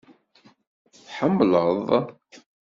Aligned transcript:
Tḥemmleḍ? 1.05 1.87